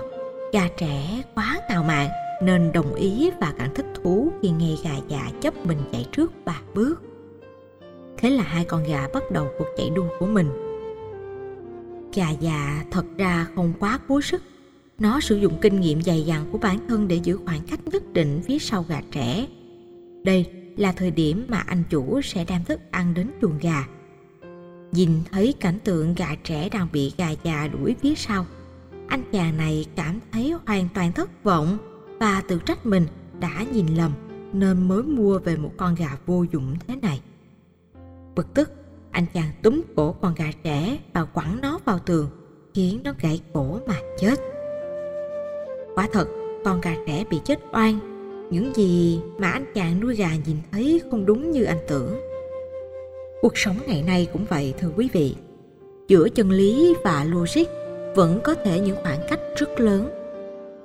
Gà 0.53 0.67
trẻ 0.77 1.23
quá 1.35 1.59
ngạo 1.69 1.83
mạn 1.83 2.09
nên 2.43 2.71
đồng 2.71 2.93
ý 2.93 3.31
và 3.39 3.53
càng 3.57 3.73
thích 3.75 3.85
thú 3.95 4.31
khi 4.41 4.49
nghe 4.49 4.75
gà 4.83 4.95
già 5.07 5.31
chấp 5.41 5.65
mình 5.65 5.77
chạy 5.91 6.05
trước 6.11 6.31
ba 6.45 6.61
bước. 6.73 7.01
Thế 8.17 8.29
là 8.29 8.43
hai 8.43 8.65
con 8.65 8.83
gà 8.83 9.07
bắt 9.13 9.23
đầu 9.31 9.47
cuộc 9.57 9.67
chạy 9.77 9.89
đua 9.89 10.07
của 10.19 10.25
mình. 10.25 10.47
Gà 12.13 12.29
già 12.29 12.83
thật 12.91 13.05
ra 13.17 13.47
không 13.55 13.73
quá 13.79 13.99
cố 14.07 14.21
sức. 14.21 14.41
Nó 14.99 15.19
sử 15.19 15.35
dụng 15.35 15.57
kinh 15.61 15.79
nghiệm 15.79 16.01
dày 16.01 16.21
dặn 16.21 16.45
của 16.51 16.57
bản 16.57 16.77
thân 16.87 17.07
để 17.07 17.15
giữ 17.15 17.39
khoảng 17.45 17.61
cách 17.69 17.79
nhất 17.85 18.13
định 18.13 18.41
phía 18.45 18.59
sau 18.59 18.85
gà 18.89 19.01
trẻ. 19.11 19.47
Đây 20.23 20.45
là 20.77 20.91
thời 20.91 21.11
điểm 21.11 21.45
mà 21.49 21.59
anh 21.59 21.83
chủ 21.89 22.21
sẽ 22.21 22.45
đem 22.45 22.63
thức 22.63 22.79
ăn 22.91 23.13
đến 23.13 23.31
chuồng 23.41 23.57
gà. 23.61 23.87
Nhìn 24.91 25.11
thấy 25.31 25.53
cảnh 25.59 25.79
tượng 25.83 26.15
gà 26.15 26.35
trẻ 26.43 26.69
đang 26.69 26.87
bị 26.91 27.13
gà 27.17 27.29
già 27.43 27.67
đuổi 27.67 27.95
phía 28.01 28.15
sau, 28.15 28.45
anh 29.07 29.23
chàng 29.31 29.57
này 29.57 29.85
cảm 29.95 30.19
thấy 30.31 30.53
hoàn 30.65 30.87
toàn 30.93 31.11
thất 31.11 31.43
vọng 31.43 31.77
và 32.19 32.43
tự 32.47 32.59
trách 32.65 32.85
mình 32.85 33.05
đã 33.39 33.65
nhìn 33.73 33.87
lầm 33.87 34.11
nên 34.53 34.87
mới 34.87 35.03
mua 35.03 35.39
về 35.39 35.57
một 35.57 35.71
con 35.77 35.95
gà 35.95 36.17
vô 36.25 36.45
dụng 36.53 36.75
thế 36.87 36.95
này. 36.95 37.21
Bực 38.35 38.53
tức, 38.53 38.71
anh 39.11 39.25
chàng 39.33 39.51
túm 39.61 39.81
cổ 39.95 40.11
con 40.11 40.33
gà 40.35 40.51
trẻ 40.63 40.99
và 41.13 41.23
quẳng 41.25 41.61
nó 41.61 41.79
vào 41.85 41.99
tường, 41.99 42.29
khiến 42.73 43.01
nó 43.03 43.13
gãy 43.21 43.41
cổ 43.53 43.79
mà 43.87 43.95
chết. 44.19 44.39
Quả 45.95 46.07
thật, 46.13 46.27
con 46.65 46.81
gà 46.81 46.95
trẻ 47.07 47.23
bị 47.29 47.39
chết 47.45 47.59
oan 47.73 48.10
những 48.51 48.75
gì 48.75 49.19
mà 49.37 49.51
anh 49.51 49.65
chàng 49.73 49.99
nuôi 49.99 50.15
gà 50.15 50.29
nhìn 50.45 50.57
thấy 50.71 51.01
không 51.11 51.25
đúng 51.25 51.51
như 51.51 51.63
anh 51.63 51.79
tưởng. 51.87 52.19
Cuộc 53.41 53.57
sống 53.57 53.75
ngày 53.87 54.03
nay 54.07 54.27
cũng 54.33 54.45
vậy, 54.49 54.73
thưa 54.79 54.89
quý 54.97 55.09
vị. 55.13 55.35
Giữa 56.07 56.29
chân 56.29 56.51
lý 56.51 56.93
và 57.03 57.25
logic 57.29 57.63
vẫn 58.15 58.39
có 58.43 58.53
thể 58.53 58.79
những 58.79 58.97
khoảng 59.03 59.19
cách 59.29 59.39
rất 59.55 59.79
lớn. 59.79 60.09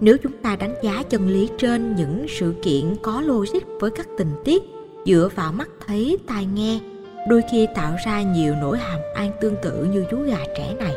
Nếu 0.01 0.17
chúng 0.23 0.33
ta 0.43 0.57
đánh 0.57 0.75
giá 0.83 1.03
chân 1.03 1.29
lý 1.29 1.49
trên 1.59 1.97
những 1.97 2.27
sự 2.29 2.55
kiện 2.63 2.97
có 3.03 3.21
logic 3.21 3.61
với 3.81 3.91
các 3.91 4.09
tình 4.19 4.31
tiết 4.45 4.63
dựa 5.07 5.29
vào 5.35 5.53
mắt 5.53 5.69
thấy, 5.87 6.19
tai 6.27 6.47
nghe, 6.55 6.81
đôi 7.29 7.43
khi 7.51 7.67
tạo 7.75 7.97
ra 8.07 8.23
nhiều 8.23 8.55
nỗi 8.61 8.79
hàm 8.79 9.01
an 9.15 9.33
tương 9.41 9.57
tự 9.63 9.85
như 9.85 10.05
chú 10.11 10.17
gà 10.23 10.39
trẻ 10.57 10.75
này. 10.79 10.95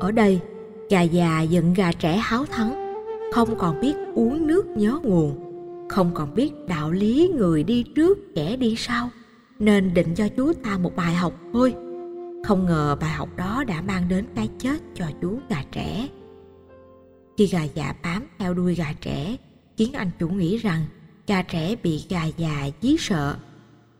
Ở 0.00 0.10
đây 0.10 0.40
gà 0.90 1.02
già 1.02 1.42
giận 1.42 1.74
gà 1.74 1.92
trẻ 1.92 2.16
háo 2.16 2.44
thắng 2.44 2.81
không 3.32 3.58
còn 3.58 3.80
biết 3.80 3.94
uống 4.14 4.46
nước 4.46 4.66
nhớ 4.66 4.98
nguồn, 5.02 5.38
không 5.88 6.14
còn 6.14 6.34
biết 6.34 6.52
đạo 6.68 6.90
lý 6.90 7.30
người 7.36 7.64
đi 7.64 7.84
trước, 7.94 8.18
kẻ 8.34 8.56
đi 8.56 8.74
sau. 8.78 9.10
Nên 9.58 9.94
định 9.94 10.14
cho 10.14 10.28
chú 10.36 10.52
ta 10.52 10.78
một 10.78 10.96
bài 10.96 11.14
học 11.14 11.32
thôi. 11.52 11.74
Không 12.44 12.66
ngờ 12.66 12.96
bài 13.00 13.10
học 13.10 13.28
đó 13.36 13.64
đã 13.66 13.82
mang 13.82 14.08
đến 14.08 14.26
cái 14.36 14.48
chết 14.58 14.78
cho 14.94 15.06
chú 15.22 15.38
gà 15.48 15.62
trẻ. 15.72 16.08
Khi 17.38 17.46
gà 17.46 17.62
già 17.62 17.94
bám 18.02 18.22
theo 18.38 18.54
đuôi 18.54 18.74
gà 18.74 18.92
trẻ, 19.00 19.36
khiến 19.76 19.92
anh 19.92 20.10
chủ 20.18 20.28
nghĩ 20.28 20.56
rằng 20.56 20.84
gà 21.26 21.42
trẻ 21.42 21.76
bị 21.82 22.04
gà 22.08 22.24
già 22.36 22.68
dí 22.80 22.96
sợ, 22.98 23.36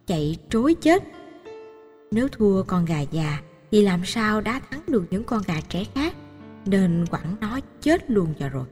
chạy 0.06 0.36
trối 0.50 0.74
chết. 0.74 1.02
Nếu 2.10 2.28
thua 2.28 2.62
con 2.62 2.84
gà 2.84 3.00
già, 3.00 3.40
thì 3.70 3.82
làm 3.82 4.00
sao 4.04 4.40
đã 4.40 4.60
thắng 4.70 4.82
được 4.86 5.04
những 5.10 5.24
con 5.24 5.42
gà 5.46 5.60
trẻ 5.68 5.84
khác? 5.94 6.14
Nên 6.66 7.04
quẳng 7.10 7.36
nó 7.40 7.60
chết 7.80 8.10
luôn 8.10 8.34
cho 8.38 8.48
rồi 8.48 8.64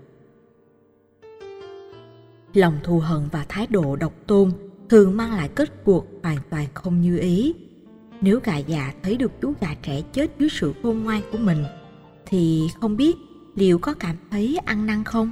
lòng 2.54 2.78
thù 2.84 2.98
hận 2.98 3.28
và 3.32 3.44
thái 3.48 3.66
độ 3.66 3.96
độc 3.96 4.12
tôn 4.26 4.52
thường 4.88 5.16
mang 5.16 5.32
lại 5.32 5.48
kết 5.54 5.84
cuộc 5.84 6.06
hoàn 6.22 6.38
toàn 6.50 6.66
không 6.74 7.00
như 7.00 7.18
ý. 7.18 7.54
Nếu 8.20 8.40
gà 8.44 8.56
già 8.56 8.92
thấy 9.02 9.16
được 9.16 9.32
chú 9.40 9.54
gà 9.60 9.74
trẻ 9.82 10.02
chết 10.12 10.30
dưới 10.38 10.48
sự 10.48 10.74
khôn 10.82 11.04
ngoan 11.04 11.22
của 11.32 11.38
mình, 11.38 11.64
thì 12.26 12.68
không 12.80 12.96
biết 12.96 13.16
liệu 13.54 13.78
có 13.78 13.94
cảm 13.94 14.16
thấy 14.30 14.58
ăn 14.64 14.86
năn 14.86 15.04
không? 15.04 15.30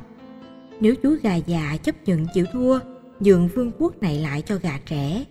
Nếu 0.80 0.94
chú 1.02 1.16
gà 1.22 1.34
già 1.34 1.76
chấp 1.82 1.94
nhận 2.04 2.26
chịu 2.34 2.46
thua, 2.52 2.78
nhường 3.20 3.48
vương 3.48 3.72
quốc 3.78 4.02
này 4.02 4.20
lại 4.20 4.42
cho 4.42 4.56
gà 4.56 4.78
trẻ 4.86 5.24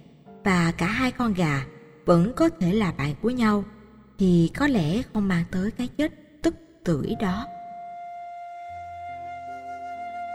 và 0.43 0.71
cả 0.77 0.87
hai 0.87 1.11
con 1.11 1.33
gà 1.33 1.65
vẫn 2.05 2.33
có 2.35 2.49
thể 2.49 2.73
là 2.73 2.91
bạn 2.91 3.15
của 3.21 3.29
nhau, 3.29 3.63
thì 4.19 4.51
có 4.57 4.67
lẽ 4.67 5.01
không 5.13 5.27
mang 5.27 5.43
tới 5.51 5.71
cái 5.71 5.87
chết 5.87 6.13
tức 6.41 6.55
tưởi 6.83 7.15
đó. 7.21 7.45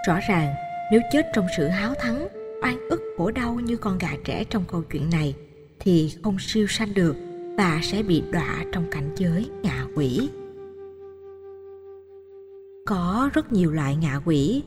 Rõ 0.07 0.19
ràng 0.29 0.55
nếu 0.93 1.01
chết 1.11 1.27
trong 1.33 1.47
sự 1.57 1.69
háo 1.69 1.95
thắng, 1.95 2.29
oan 2.63 2.89
ức, 2.89 3.01
khổ 3.19 3.31
đau 3.31 3.55
như 3.55 3.77
con 3.77 3.99
gà 3.99 4.09
trẻ 4.25 4.45
trong 4.45 4.65
câu 4.69 4.83
chuyện 4.83 5.11
này, 5.11 5.35
thì 5.81 6.13
không 6.23 6.37
siêu 6.39 6.67
sanh 6.67 6.95
được 6.95 7.17
và 7.59 7.81
sẽ 7.83 8.03
bị 8.03 8.23
đọa 8.33 8.65
trong 8.73 8.85
cảnh 8.91 9.11
giới 9.17 9.51
ngạ 9.63 9.85
quỷ. 9.95 10.29
Có 12.87 13.31
rất 13.35 13.53
nhiều 13.53 13.73
loại 13.73 13.97
ngạ 13.97 14.21
quỷ. 14.25 14.63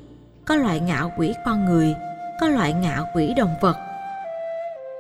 Có 0.46 0.56
loại 0.56 0.80
ngạ 0.80 1.04
quỷ 1.18 1.34
con 1.46 1.66
người, 1.66 1.94
có 2.42 2.48
loại 2.48 2.74
ngạ 2.74 3.02
quỷ 3.16 3.34
động 3.38 3.54
vật. 3.62 3.76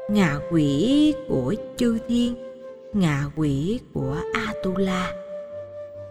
Ngạ 0.09 0.39
quỷ 0.51 1.13
của 1.27 1.55
chư 1.77 1.97
thiên, 2.07 2.35
ngạ 2.93 3.23
quỷ 3.35 3.79
của 3.93 4.17
atula. 4.33 5.11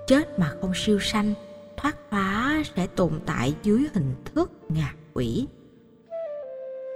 Chết 0.06 0.38
mà 0.38 0.52
không 0.60 0.72
siêu 0.74 0.98
sanh, 1.00 1.34
thoát 1.76 1.96
phá 2.10 2.62
sẽ 2.76 2.86
tồn 2.86 3.12
tại 3.26 3.54
dưới 3.62 3.86
hình 3.94 4.14
thức 4.24 4.50
ngạ 4.68 4.94
quỷ. 5.14 5.46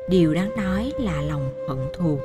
Điều 0.09 0.35
đáng 0.35 0.57
nói 0.57 0.93
là 1.01 1.23
lòng 1.23 1.49
hận 1.69 1.79
thù. 1.95 2.19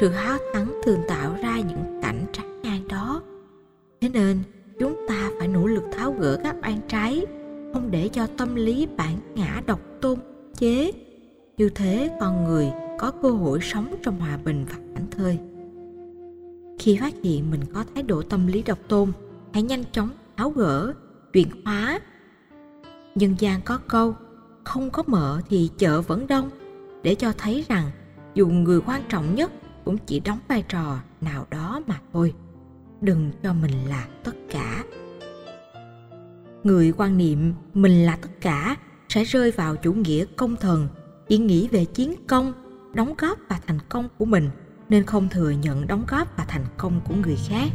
Sự 0.00 0.08
háo 0.08 0.38
thắng 0.52 0.80
thường 0.84 1.00
tạo 1.08 1.36
ra 1.42 1.60
những 1.60 2.00
cảnh 2.02 2.26
trái 2.32 2.46
ngang 2.62 2.88
đó. 2.88 3.22
Thế 4.00 4.08
nên, 4.08 4.38
chúng 4.78 4.96
ta 5.08 5.30
phải 5.38 5.48
nỗ 5.48 5.66
lực 5.66 5.84
tháo 5.92 6.12
gỡ 6.12 6.38
các 6.42 6.56
oan 6.62 6.80
trái, 6.88 7.26
không 7.72 7.90
để 7.90 8.08
cho 8.08 8.26
tâm 8.38 8.54
lý 8.54 8.88
bản 8.96 9.16
ngã 9.34 9.62
độc 9.66 9.80
tôn, 10.00 10.18
chế. 10.58 10.92
Như 11.56 11.68
thế, 11.68 12.10
con 12.20 12.44
người 12.44 12.72
có 12.98 13.12
cơ 13.22 13.30
hội 13.30 13.58
sống 13.62 13.94
trong 14.02 14.20
hòa 14.20 14.38
bình 14.44 14.66
và 14.68 14.74
thảnh 14.94 15.10
thơi. 15.10 15.38
Khi 16.78 16.96
phát 17.00 17.14
hiện 17.22 17.50
mình 17.50 17.60
có 17.74 17.84
thái 17.94 18.02
độ 18.02 18.22
tâm 18.22 18.46
lý 18.46 18.62
độc 18.62 18.78
tôn, 18.88 19.12
hãy 19.52 19.62
nhanh 19.62 19.84
chóng 19.92 20.08
tháo 20.36 20.50
gỡ, 20.50 20.94
chuyển 21.32 21.48
hóa. 21.64 22.00
Nhân 23.14 23.34
gian 23.38 23.60
có 23.64 23.78
câu 23.88 24.14
không 24.64 24.90
có 24.90 25.02
mợ 25.06 25.40
thì 25.48 25.70
chợ 25.78 26.00
vẫn 26.00 26.26
đông, 26.26 26.50
để 27.02 27.14
cho 27.14 27.32
thấy 27.38 27.64
rằng 27.68 27.90
dù 28.34 28.48
người 28.48 28.80
quan 28.86 29.02
trọng 29.08 29.34
nhất 29.34 29.52
cũng 29.84 29.98
chỉ 29.98 30.20
đóng 30.20 30.38
vai 30.48 30.64
trò 30.68 30.98
nào 31.20 31.46
đó 31.50 31.82
mà 31.86 32.00
thôi. 32.12 32.34
Đừng 33.00 33.30
cho 33.42 33.52
mình 33.52 33.88
là 33.88 34.06
tất 34.24 34.34
cả. 34.50 34.84
Người 36.64 36.92
quan 36.96 37.18
niệm 37.18 37.54
mình 37.74 38.06
là 38.06 38.16
tất 38.16 38.30
cả 38.40 38.76
sẽ 39.08 39.24
rơi 39.24 39.50
vào 39.50 39.76
chủ 39.76 39.92
nghĩa 39.92 40.24
công 40.36 40.56
thần 40.56 40.88
chỉ 41.28 41.38
nghĩ 41.38 41.68
về 41.68 41.84
chiến 41.84 42.14
công, 42.26 42.52
đóng 42.94 43.14
góp 43.18 43.38
và 43.48 43.60
thành 43.66 43.78
công 43.88 44.08
của 44.18 44.24
mình, 44.24 44.50
nên 44.88 45.06
không 45.06 45.28
thừa 45.28 45.50
nhận 45.50 45.86
đóng 45.86 46.04
góp 46.08 46.36
và 46.36 46.44
thành 46.48 46.64
công 46.76 47.00
của 47.08 47.14
người 47.14 47.38
khác. 47.48 47.68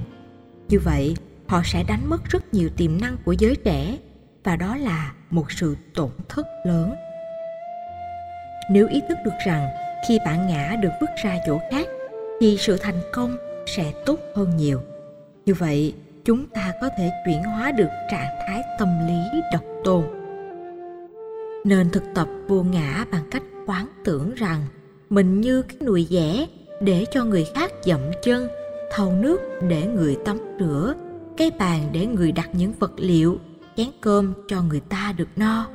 Như 0.69 0.79
vậy, 0.79 1.15
họ 1.47 1.61
sẽ 1.65 1.83
đánh 1.83 2.09
mất 2.09 2.25
rất 2.25 2.53
nhiều 2.53 2.69
tiềm 2.69 3.01
năng 3.01 3.17
của 3.25 3.31
giới 3.31 3.55
trẻ 3.55 3.99
và 4.45 4.55
đó 4.55 4.77
là 4.77 5.13
một 5.29 5.51
sự 5.51 5.75
tổn 5.95 6.09
thất 6.29 6.45
lớn. 6.65 6.95
Nếu 8.69 8.87
ý 8.87 9.01
thức 9.09 9.17
được 9.25 9.31
rằng 9.45 9.67
khi 10.07 10.19
bạn 10.25 10.47
ngã 10.47 10.75
được 10.81 10.91
vứt 11.01 11.09
ra 11.23 11.37
chỗ 11.45 11.59
khác, 11.71 11.87
thì 12.39 12.57
sự 12.59 12.77
thành 12.77 13.01
công 13.13 13.37
sẽ 13.65 13.93
tốt 14.05 14.19
hơn 14.35 14.57
nhiều. 14.57 14.81
Như 15.45 15.53
vậy, 15.53 15.93
chúng 16.25 16.45
ta 16.47 16.73
có 16.81 16.89
thể 16.97 17.11
chuyển 17.25 17.43
hóa 17.43 17.71
được 17.71 17.89
trạng 18.11 18.35
thái 18.47 18.63
tâm 18.79 19.07
lý 19.07 19.41
độc 19.53 19.63
tôn. 19.83 20.03
Nên 21.65 21.89
thực 21.89 22.03
tập 22.15 22.27
vô 22.47 22.63
ngã 22.63 23.05
bằng 23.11 23.23
cách 23.31 23.43
quán 23.65 23.87
tưởng 24.03 24.33
rằng 24.35 24.61
mình 25.09 25.41
như 25.41 25.61
cái 25.61 25.77
nùi 25.81 26.07
dẻ 26.09 26.45
để 26.81 27.05
cho 27.11 27.23
người 27.23 27.47
khác 27.55 27.71
dậm 27.83 27.99
chân, 28.23 28.47
thau 28.91 29.11
nước 29.11 29.41
để 29.67 29.87
người 29.87 30.17
tắm 30.25 30.37
rửa, 30.59 30.93
cái 31.37 31.51
bàn 31.59 31.89
để 31.91 32.05
người 32.05 32.31
đặt 32.31 32.49
những 32.53 32.73
vật 32.79 32.91
liệu 32.97 33.39
chén 33.75 33.87
cơm 34.01 34.33
cho 34.47 34.61
người 34.61 34.79
ta 34.79 35.13
được 35.17 35.27
no, 35.35 35.67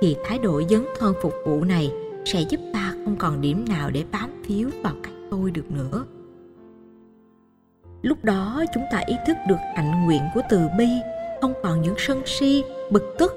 thì 0.00 0.16
thái 0.24 0.38
độ 0.38 0.62
dấn 0.70 0.84
thân 0.98 1.14
phục 1.22 1.32
vụ 1.46 1.64
này 1.64 1.92
sẽ 2.24 2.40
giúp 2.50 2.60
ta 2.72 2.94
không 3.04 3.16
còn 3.18 3.40
điểm 3.40 3.64
nào 3.68 3.90
để 3.90 4.04
bám 4.12 4.42
phiếu 4.46 4.68
vào 4.82 4.94
cái 5.02 5.12
tôi 5.30 5.50
được 5.50 5.70
nữa. 5.70 6.04
Lúc 8.02 8.24
đó 8.24 8.64
chúng 8.74 8.82
ta 8.92 8.98
ý 9.06 9.14
thức 9.26 9.36
được 9.48 9.56
hạnh 9.76 10.04
nguyện 10.04 10.22
của 10.34 10.40
từ 10.50 10.60
bi, 10.78 10.88
không 11.40 11.54
còn 11.62 11.82
những 11.82 11.94
sân 11.98 12.22
si, 12.26 12.64
bực 12.90 13.14
tức. 13.18 13.32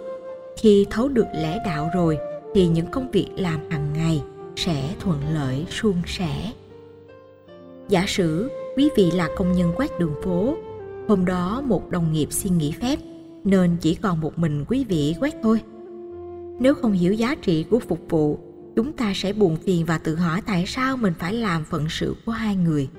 Khi 0.57 0.85
thấu 0.89 1.07
được 1.07 1.27
lẽ 1.33 1.59
đạo 1.65 1.89
rồi, 1.93 2.17
thì 2.55 2.67
những 2.67 2.87
công 2.87 3.11
việc 3.11 3.27
làm 3.37 3.69
hàng 3.69 3.93
ngày 3.93 4.21
sẽ 4.55 4.95
thuận 4.99 5.19
lợi 5.33 5.65
suôn 5.69 5.95
sẻ. 6.05 6.51
Giả 7.89 8.05
sử 8.07 8.49
quý 8.77 8.89
vị 8.95 9.11
là 9.11 9.29
công 9.37 9.51
nhân 9.51 9.71
quét 9.75 9.99
đường 9.99 10.15
phố, 10.23 10.57
hôm 11.07 11.25
đó 11.25 11.61
một 11.65 11.89
đồng 11.89 12.13
nghiệp 12.13 12.27
xin 12.31 12.57
nghỉ 12.57 12.71
phép 12.71 12.99
nên 13.43 13.77
chỉ 13.81 13.95
còn 13.95 14.21
một 14.21 14.39
mình 14.39 14.65
quý 14.67 14.85
vị 14.89 15.15
quét 15.19 15.35
thôi. 15.43 15.61
Nếu 16.59 16.73
không 16.73 16.91
hiểu 16.91 17.13
giá 17.13 17.35
trị 17.35 17.65
của 17.69 17.79
phục 17.79 17.99
vụ, 18.09 18.39
chúng 18.75 18.93
ta 18.93 19.11
sẽ 19.15 19.33
buồn 19.33 19.55
phiền 19.55 19.85
và 19.85 19.97
tự 19.97 20.15
hỏi 20.15 20.41
tại 20.45 20.65
sao 20.67 20.97
mình 20.97 21.13
phải 21.19 21.33
làm 21.33 21.63
phận 21.63 21.85
sự 21.89 22.15
của 22.25 22.31
hai 22.31 22.55
người. 22.55 22.89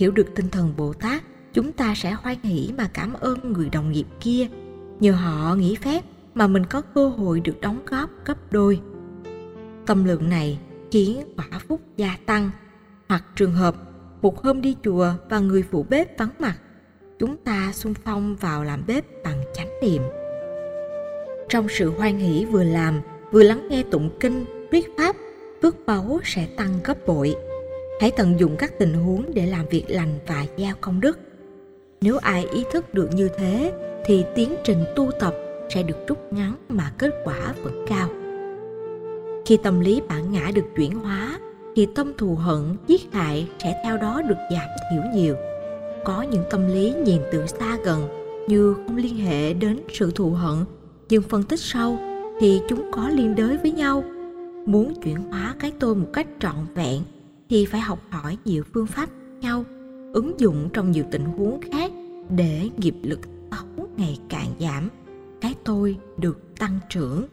Hiểu 0.00 0.10
được 0.10 0.26
tinh 0.34 0.48
thần 0.48 0.72
bồ 0.76 0.92
tát, 0.92 1.22
chúng 1.52 1.72
ta 1.72 1.94
sẽ 1.96 2.12
hoan 2.12 2.36
hỷ 2.42 2.70
mà 2.78 2.90
cảm 2.94 3.12
ơn 3.12 3.52
người 3.52 3.70
đồng 3.70 3.92
nghiệp 3.92 4.06
kia. 4.20 4.46
Nhờ 5.00 5.12
họ 5.12 5.54
nghỉ 5.54 5.76
phép 5.76 6.04
mà 6.34 6.46
mình 6.46 6.66
có 6.66 6.80
cơ 6.80 7.08
hội 7.08 7.40
được 7.40 7.60
đóng 7.60 7.78
góp 7.86 8.10
gấp 8.24 8.52
đôi. 8.52 8.80
Tâm 9.86 10.04
lượng 10.04 10.28
này 10.28 10.58
khiến 10.90 11.20
quả 11.36 11.58
phúc 11.68 11.80
gia 11.96 12.16
tăng. 12.26 12.50
Hoặc 13.08 13.24
trường 13.36 13.52
hợp, 13.52 13.74
một 14.22 14.42
hôm 14.42 14.60
đi 14.60 14.76
chùa 14.84 15.12
và 15.30 15.38
người 15.38 15.62
phụ 15.62 15.86
bếp 15.88 16.18
vắng 16.18 16.30
mặt 16.38 16.58
chúng 17.22 17.36
ta 17.36 17.70
xung 17.72 17.94
phong 17.94 18.36
vào 18.36 18.64
làm 18.64 18.82
bếp 18.86 19.04
bằng 19.24 19.42
chánh 19.54 19.68
niệm. 19.82 20.02
Trong 21.48 21.68
sự 21.68 21.90
hoan 21.90 22.18
hỷ 22.18 22.44
vừa 22.44 22.64
làm, 22.64 23.00
vừa 23.30 23.42
lắng 23.42 23.68
nghe 23.68 23.82
tụng 23.90 24.10
kinh 24.20 24.44
viết 24.70 24.90
pháp, 24.98 25.16
phước 25.62 25.76
báu 25.86 26.20
sẽ 26.24 26.46
tăng 26.56 26.72
gấp 26.84 27.06
bội. 27.06 27.34
Hãy 28.00 28.10
tận 28.10 28.40
dụng 28.40 28.56
các 28.56 28.78
tình 28.78 28.94
huống 28.94 29.34
để 29.34 29.46
làm 29.46 29.66
việc 29.68 29.84
lành 29.88 30.18
và 30.26 30.46
giao 30.56 30.74
công 30.80 31.00
đức. 31.00 31.18
Nếu 32.00 32.18
ai 32.18 32.46
ý 32.52 32.64
thức 32.72 32.94
được 32.94 33.08
như 33.14 33.28
thế, 33.36 33.72
thì 34.04 34.24
tiến 34.34 34.54
trình 34.64 34.84
tu 34.96 35.10
tập 35.20 35.34
sẽ 35.74 35.82
được 35.82 36.08
rút 36.08 36.32
ngắn 36.32 36.56
mà 36.68 36.92
kết 36.98 37.10
quả 37.24 37.54
vẫn 37.62 37.84
cao. 37.88 38.08
Khi 39.46 39.56
tâm 39.56 39.80
lý 39.80 40.00
bản 40.08 40.32
ngã 40.32 40.50
được 40.54 40.66
chuyển 40.76 40.94
hóa, 40.94 41.38
thì 41.76 41.88
tâm 41.94 42.12
thù 42.18 42.34
hận, 42.34 42.76
giết 42.86 43.12
hại 43.12 43.48
sẽ 43.58 43.82
theo 43.84 43.96
đó 43.96 44.22
được 44.28 44.38
giảm 44.50 44.68
thiểu 44.90 45.02
nhiều 45.14 45.36
có 46.04 46.22
những 46.22 46.44
tâm 46.50 46.66
lý 46.66 46.94
nhìn 47.04 47.20
từ 47.32 47.46
xa 47.46 47.78
gần, 47.84 48.08
như 48.48 48.74
không 48.74 48.96
liên 48.96 49.16
hệ 49.16 49.54
đến 49.54 49.80
sự 49.92 50.10
thù 50.10 50.30
hận. 50.30 50.64
Nhưng 51.08 51.22
phân 51.22 51.42
tích 51.42 51.60
sâu 51.60 51.98
thì 52.40 52.60
chúng 52.68 52.90
có 52.92 53.08
liên 53.08 53.34
đới 53.34 53.56
với 53.56 53.72
nhau. 53.72 54.04
Muốn 54.66 54.94
chuyển 55.02 55.16
hóa 55.16 55.54
cái 55.58 55.72
tôi 55.80 55.94
một 55.94 56.08
cách 56.12 56.26
trọn 56.40 56.56
vẹn 56.74 57.02
thì 57.50 57.66
phải 57.66 57.80
học 57.80 57.98
hỏi 58.10 58.38
nhiều 58.44 58.64
phương 58.74 58.86
pháp 58.86 59.10
nhau, 59.40 59.64
ứng 60.12 60.40
dụng 60.40 60.68
trong 60.72 60.90
nhiều 60.90 61.04
tình 61.10 61.24
huống 61.24 61.60
khác 61.72 61.92
để 62.30 62.70
nghiệp 62.76 62.94
lực 63.02 63.20
xấu 63.76 63.88
ngày 63.96 64.18
càng 64.28 64.48
giảm. 64.60 64.88
Cái 65.40 65.54
tôi 65.64 65.96
được 66.16 66.54
tăng 66.58 66.78
trưởng. 66.88 67.24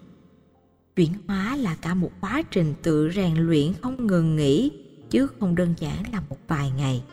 Chuyển 0.96 1.12
hóa 1.28 1.56
là 1.56 1.76
cả 1.82 1.94
một 1.94 2.12
quá 2.22 2.42
trình 2.52 2.74
tự 2.82 3.12
rèn 3.16 3.36
luyện 3.36 3.74
không 3.82 4.08
ngừng 4.08 4.36
nghỉ, 4.36 4.72
chứ 5.10 5.28
không 5.40 5.56
đơn 5.56 5.74
giản 5.78 6.04
là 6.14 6.22
một 6.30 6.38
vài 6.48 6.72
ngày 6.78 7.04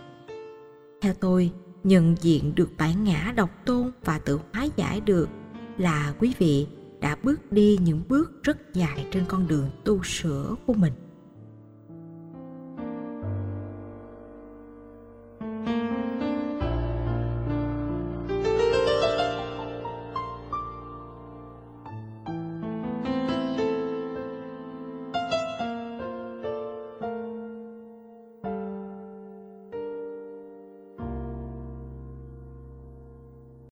theo 1.07 1.15
tôi, 1.21 1.51
nhận 1.85 2.17
diện 2.21 2.55
được 2.55 2.71
bản 2.79 3.05
ngã 3.05 3.33
độc 3.37 3.51
tôn 3.65 3.91
và 4.05 4.19
tự 4.19 4.41
hóa 4.53 4.67
giải 4.77 5.01
được 5.01 5.29
là 5.79 6.15
quý 6.19 6.35
vị 6.39 6.67
đã 7.01 7.17
bước 7.23 7.53
đi 7.53 7.79
những 7.83 8.03
bước 8.09 8.43
rất 8.43 8.75
dài 8.75 9.07
trên 9.13 9.25
con 9.29 9.49
đường 9.49 9.71
tu 9.85 10.03
sửa 10.05 10.55
của 10.67 10.73
mình. 10.73 10.93